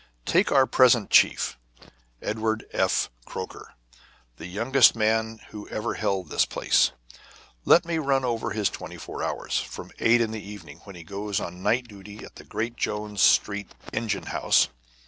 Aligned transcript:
Take 0.25 0.51
our 0.51 0.65
present 0.65 1.11
chief, 1.11 1.59
Edward 2.23 2.65
F. 2.73 3.11
Croker, 3.25 3.75
the 4.37 4.47
youngest 4.47 4.95
man 4.95 5.39
who 5.51 5.67
ever 5.69 5.93
held 5.93 6.31
this 6.31 6.43
place. 6.43 6.89
Let 7.65 7.85
me 7.85 7.99
run 7.99 8.25
over 8.25 8.49
his 8.49 8.71
twenty 8.71 8.97
four 8.97 9.21
hours, 9.21 9.59
from 9.59 9.91
eight 9.99 10.19
in 10.19 10.31
the 10.31 10.41
evening, 10.43 10.79
when 10.85 10.95
he 10.95 11.03
goes 11.03 11.39
on 11.39 11.61
night 11.61 11.87
duty 11.87 12.25
at 12.25 12.37
the 12.37 12.43
Great 12.43 12.77
Jones 12.77 13.21
Street 13.21 13.75
engine 13.93 14.25
house. 14.25 14.69